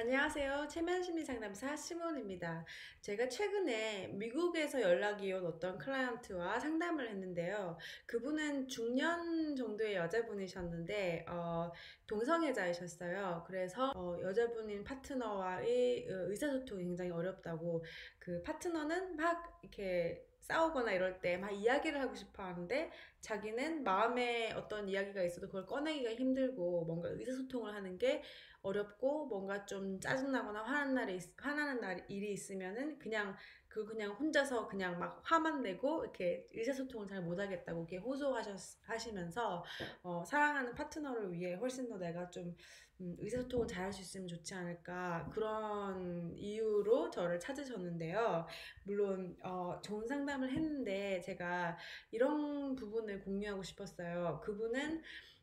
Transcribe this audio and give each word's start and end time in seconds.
안녕하세요. 0.00 0.66
최면심리 0.66 1.22
상담사 1.22 1.76
시몬입니다. 1.76 2.64
제가 3.02 3.28
최근에 3.28 4.08
미국에서 4.14 4.80
연락이 4.80 5.30
온 5.30 5.44
어떤 5.44 5.76
클라이언트와 5.76 6.58
상담을 6.58 7.10
했는데요. 7.10 7.76
그분은 8.06 8.66
중년 8.66 9.54
정도의 9.54 9.96
여자분이셨는데 9.96 11.26
어, 11.28 11.70
동성애자이셨어요. 12.06 13.44
그래서 13.46 13.92
어, 13.94 14.16
여자분인 14.22 14.84
파트너와의 14.84 16.06
의사소통이 16.08 16.82
굉장히 16.82 17.10
어렵다고 17.10 17.84
그 18.18 18.40
파트너는 18.42 19.16
막 19.16 19.60
이렇게 19.62 20.29
싸우거나 20.40 20.92
이럴 20.92 21.20
때 21.20 21.36
막 21.36 21.50
이야기를 21.52 22.00
하고 22.00 22.14
싶어 22.14 22.42
하는데 22.44 22.90
자기는 23.20 23.82
마음에 23.84 24.52
어떤 24.52 24.88
이야기가 24.88 25.22
있어도 25.22 25.46
그걸 25.46 25.66
꺼내기가 25.66 26.14
힘들고 26.14 26.84
뭔가 26.84 27.08
의사소통을 27.10 27.74
하는 27.74 27.98
게 27.98 28.22
어렵고 28.62 29.26
뭔가 29.26 29.64
좀 29.64 29.98
짜증나거나 30.00 30.62
화난 30.62 30.94
날이 30.94 31.18
화나는 31.36 31.80
날 31.80 32.04
일이 32.08 32.32
있으면은 32.32 32.98
그냥 32.98 33.36
그 33.70 33.84
그냥 33.86 34.10
혼자서 34.12 34.66
그냥 34.68 34.98
막 34.98 35.20
화만 35.24 35.62
내고 35.62 36.02
이렇게 36.02 36.46
의사소통을 36.52 37.06
잘 37.06 37.22
못하겠다고 37.22 37.80
이렇게 37.82 37.96
호소하시면서 37.98 39.64
어, 40.02 40.24
사랑하는 40.26 40.74
파트너를 40.74 41.32
위해 41.32 41.54
훨씬 41.54 41.88
더 41.88 41.96
내가 41.96 42.28
좀 42.30 42.54
음, 43.00 43.16
의사소통을 43.18 43.66
잘 43.66 43.84
할 43.86 43.92
수 43.92 44.02
있으면 44.02 44.26
좋지 44.28 44.54
않을까 44.54 45.30
그런 45.32 46.32
이유로 46.36 47.10
저를 47.10 47.38
찾으셨는데요. 47.40 48.46
물론 48.84 49.36
어, 49.42 49.80
좋은 49.82 50.06
상담을 50.06 50.50
했는데 50.50 51.20
제가 51.20 51.78
이런 52.10 52.74
부분을 52.76 53.20
공유하고 53.20 53.62
싶었어요. 53.62 54.40
그분은 54.44 55.02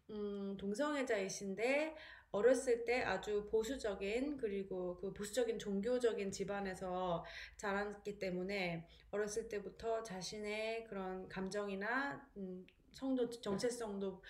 음, 0.10 0.56
동성애자이신데 0.58 1.96
어렸을 2.32 2.86
때 2.86 3.02
아주 3.02 3.48
보수적인 3.50 4.38
그리고 4.38 4.98
그 4.98 5.14
보수적인 5.14 5.60
종교적인 5.60 6.32
집안에서 6.32 7.24
자랐기 7.56 8.20
때문에 8.20 8.88
어렸을 9.12 9.48
때부터 9.48 10.04
자신의 10.04 10.86
그런 10.86 11.28
감정이나 11.30 12.28
음, 12.38 12.66
성도 12.92 13.30
정체성도 13.30 14.22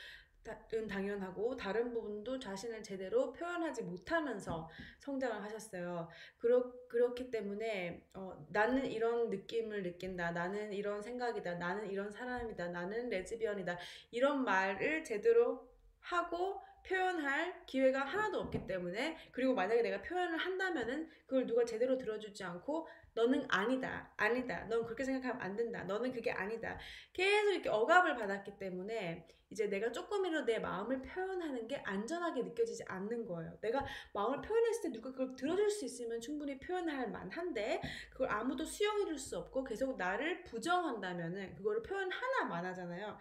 은 0.74 0.88
당연하고 0.88 1.58
다른 1.58 1.92
부분도 1.92 2.40
자신을 2.40 2.82
제대로 2.82 3.34
표현하지 3.34 3.84
못하면서 3.84 4.70
성장을 5.00 5.44
하셨어요. 5.44 6.08
그렇, 6.38 6.88
그렇기 6.88 7.30
때문에 7.30 8.08
어, 8.14 8.48
나는 8.50 8.86
이런 8.86 9.30
느낌을 9.30 9.84
느낀다. 9.84 10.32
나는 10.32 10.72
이런 10.72 11.02
생각이다. 11.02 11.56
나는 11.56 11.90
이런 11.90 12.10
사람이다. 12.10 12.70
나는 12.70 13.10
레즈비언이다. 13.10 13.78
이런 14.12 14.46
말을 14.46 15.04
제대로 15.04 15.68
하고 16.08 16.62
표현할 16.88 17.66
기회가 17.66 18.00
하나도 18.06 18.40
없기 18.40 18.66
때문에 18.66 19.18
그리고 19.32 19.54
만약에 19.54 19.82
내가 19.82 20.02
표현을 20.02 20.38
한다면은 20.38 21.10
그걸 21.26 21.46
누가 21.46 21.66
제대로 21.66 21.98
들어주지 21.98 22.44
않고 22.46 22.88
너는 23.14 23.46
아니다 23.50 24.14
아니다. 24.16 24.66
넌 24.70 24.86
그렇게 24.86 25.04
생각하면 25.04 25.42
안 25.42 25.56
된다. 25.56 25.84
너는 25.84 26.14
그게 26.14 26.32
아니다. 26.32 26.78
계속 27.12 27.52
이렇게 27.52 27.68
억압을 27.70 28.16
받았기 28.16 28.58
때문에 28.58 29.28
이제 29.50 29.68
내가 29.68 29.92
조금이라도 29.92 30.46
내 30.46 30.60
마음을 30.60 31.02
표현하는 31.02 31.68
게 31.68 31.78
안전하게 31.78 32.44
느껴지지 32.44 32.84
않는 32.88 33.26
거예요. 33.26 33.58
내가 33.62 33.86
마음을 34.14 34.42
표현했을 34.42 34.84
때 34.84 34.90
누가 34.92 35.12
그걸 35.12 35.36
들어줄 35.36 35.70
수 35.70 35.86
있으면 35.86 36.22
충분히 36.22 36.58
표현할 36.60 37.10
만한데 37.12 37.82
그걸 38.12 38.30
아무도 38.30 38.64
수용해 38.64 39.06
줄 39.06 39.18
수 39.18 39.38
없고 39.38 39.64
계속 39.64 39.98
나를 39.98 40.44
부정한다면은 40.44 41.56
그거를 41.56 41.82
표현 41.82 42.10
하나만 42.12 42.64
하잖아요 42.68 43.18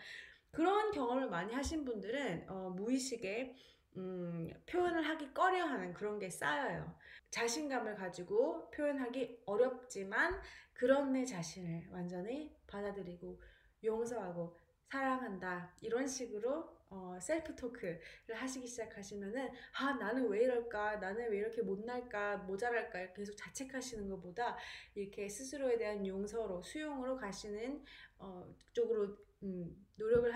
그런 0.56 0.90
경험을 0.90 1.28
많이 1.28 1.52
하신 1.52 1.84
분들은 1.84 2.48
어, 2.48 2.70
무의식에 2.70 3.54
음, 3.98 4.50
표현을 4.64 5.06
하기 5.06 5.34
꺼려하는 5.34 5.92
그런 5.92 6.18
게 6.18 6.30
쌓여요. 6.30 6.96
자신감을 7.28 7.94
가지고 7.94 8.70
표현하기 8.70 9.42
어렵지만 9.44 10.40
그런 10.72 11.12
내 11.12 11.26
자신을 11.26 11.88
완전히 11.90 12.56
받아들이고 12.66 13.38
용서하고 13.84 14.56
사랑한다. 14.90 15.74
이런 15.82 16.06
식으로 16.06 16.74
어, 16.88 17.18
셀프 17.20 17.54
토크를 17.54 18.00
하시기 18.32 18.66
시작하시면은 18.66 19.50
아 19.78 19.92
나는 19.92 20.26
왜 20.30 20.44
이럴까? 20.44 20.96
나는 20.96 21.30
왜 21.30 21.36
이렇게 21.36 21.60
못날까? 21.60 22.38
모자랄까? 22.38 23.12
계속 23.12 23.36
자책하시는 23.36 24.08
것보다 24.08 24.56
이렇게 24.94 25.28
스스로에 25.28 25.76
대한 25.76 26.06
용서로 26.06 26.62
수용으로 26.62 27.18
가시는 27.18 27.84
어, 28.18 28.56
쪽으로 28.72 29.18
음, 29.42 29.85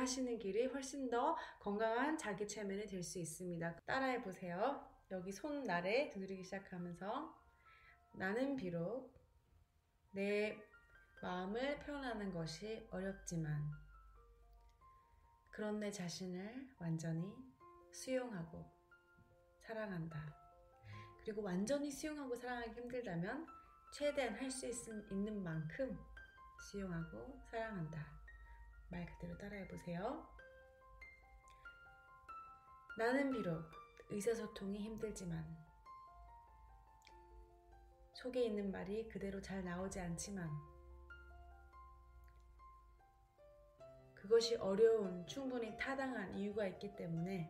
하시는 0.00 0.38
길이 0.38 0.66
훨씬 0.66 1.11
더 1.11 1.37
건강한 1.59 2.16
자기 2.16 2.47
체면이 2.49 2.87
될 2.87 3.03
수 3.03 3.19
있습니다. 3.19 3.77
따라해 3.87 4.22
보세요. 4.22 4.87
여기 5.11 5.33
손 5.33 5.66
나래 5.66 6.09
두드리기 6.11 6.43
시작하면서 6.44 7.34
나는 8.12 8.56
비록 8.56 9.12
내 10.12 10.59
마음을 11.22 11.78
표현하는 11.81 12.33
것이 12.33 12.87
어렵지만 12.91 13.71
그런 15.53 15.78
내 15.81 15.91
자신을 15.91 16.71
완전히 16.78 17.34
수용하고 17.93 18.65
사랑한다. 19.67 20.34
그리고 21.22 21.43
완전히 21.43 21.91
수용하고 21.91 22.34
사랑하기 22.34 22.71
힘들다면 22.71 23.47
최대한 23.93 24.34
할 24.34 24.50
수 24.50 24.67
있는 25.11 25.43
만큼 25.43 25.99
수용하고 26.71 27.38
사랑한다. 27.50 28.19
말 28.90 29.06
그대로 29.06 29.38
따라해 29.38 29.66
보세요. 29.68 30.26
나는 32.98 33.30
비록 33.30 33.64
의사소통이 34.10 34.78
힘들지만 34.80 35.56
속에 38.12 38.44
있는 38.44 38.70
말이 38.70 39.08
그대로 39.08 39.40
잘 39.40 39.64
나오지 39.64 39.98
않지만 40.00 40.50
그것이 44.14 44.56
어려운 44.56 45.26
충분히 45.26 45.74
타당한 45.78 46.36
이유가 46.36 46.66
있기 46.66 46.94
때문에 46.96 47.48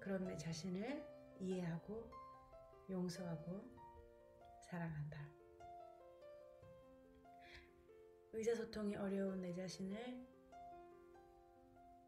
그런 0.00 0.24
내 0.24 0.36
자신을 0.36 1.04
이해하고 1.40 2.10
용서하고 2.88 3.62
사랑한다. 4.62 5.41
의사소통이 8.34 8.96
어려운 8.96 9.42
내 9.42 9.52
자신을 9.52 10.26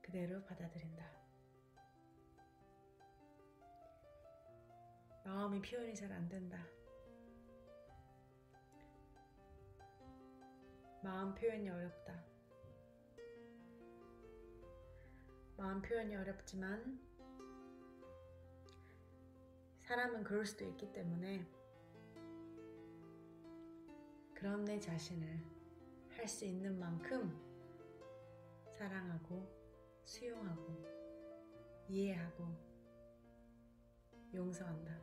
그대로 0.01 0.43
받아들인다. 0.45 1.05
마음이 5.25 5.61
표현이 5.61 5.95
잘 5.95 6.13
안 6.13 6.29
된다. 6.29 6.59
마음 11.03 11.35
표현이 11.35 11.69
어렵다. 11.69 12.25
마음 15.57 15.83
표현이 15.83 16.17
어렵지만 16.17 16.99
사람은 19.83 20.25
그럴 20.25 20.47
수도 20.47 20.65
있기 20.65 20.91
때문에 20.93 21.47
그런 24.35 24.65
내 24.65 24.81
자신을 24.81 25.54
할 26.25 26.29
수 26.29 26.47
있는 26.47 26.79
만큼 26.79 27.39
사랑하고 28.79 29.47
수용하고 30.07 30.83
이해하고 31.87 32.47
용서한다. 34.33 34.99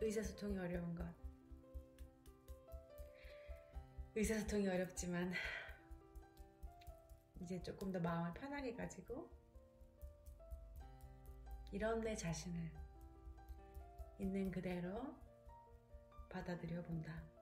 의사소통이 0.00 0.58
어려운 0.58 0.94
것 0.94 1.04
의사소통이 4.14 4.68
어렵지만 4.68 5.30
이제 7.42 7.62
조금 7.62 7.92
더 7.92 8.00
마음을 8.00 8.32
편하게 8.32 8.72
가지고 8.72 9.28
이런 11.72 12.00
내 12.00 12.16
자신을 12.16 12.72
있는 14.18 14.50
그대로 14.50 15.14
받아들여 16.30 16.80
본다. 16.84 17.34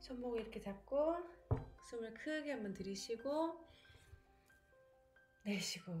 손목을 0.00 0.40
이렇게 0.40 0.60
잡고 0.60 1.16
숨을 1.90 2.14
크게 2.14 2.52
한번 2.52 2.74
들이쉬고 2.74 3.68
내쉬고 5.44 5.92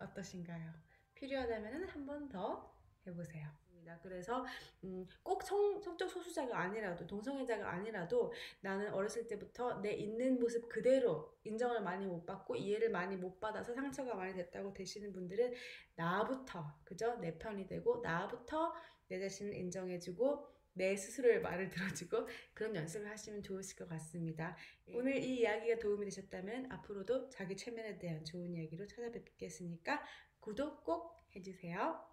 어떠신가요? 0.00 0.72
필요하다면 1.14 1.88
한 1.88 2.06
번 2.06 2.28
더 2.28 2.74
해보세요. 3.06 3.61
그래서 4.02 4.44
음, 4.84 5.06
꼭 5.22 5.42
성, 5.42 5.80
성적 5.80 6.08
소수자가 6.08 6.58
아니라도 6.58 7.06
동성애자가 7.06 7.70
아니라도 7.70 8.32
나는 8.60 8.92
어렸을 8.92 9.26
때부터 9.26 9.80
내 9.80 9.92
있는 9.92 10.38
모습 10.38 10.68
그대로 10.68 11.32
인정을 11.44 11.82
많이 11.82 12.06
못 12.06 12.24
받고 12.24 12.56
이해를 12.56 12.90
많이 12.90 13.16
못 13.16 13.40
받아서 13.40 13.74
상처가 13.74 14.14
많이 14.14 14.34
됐다고 14.34 14.72
되시는 14.72 15.12
분들은 15.12 15.52
나부터 15.96 16.78
그죠 16.84 17.16
내 17.16 17.36
편이 17.38 17.66
되고 17.66 18.00
나부터 18.02 18.72
내 19.08 19.20
자신을 19.20 19.54
인정해주고 19.54 20.52
내 20.74 20.96
스스로의 20.96 21.40
말을 21.42 21.68
들어주고 21.70 22.28
그런 22.54 22.74
연습을 22.74 23.10
하시면 23.10 23.42
좋으실 23.42 23.76
것 23.76 23.88
같습니다. 23.88 24.56
오늘 24.94 25.16
이 25.16 25.40
이야기가 25.40 25.78
도움이 25.78 26.06
되셨다면 26.06 26.72
앞으로도 26.72 27.28
자기 27.28 27.56
최면에 27.56 27.98
대한 27.98 28.24
좋은 28.24 28.54
이야기로 28.54 28.86
찾아뵙겠으니까 28.86 30.02
구독 30.40 30.84
꼭 30.84 31.16
해주세요. 31.36 32.11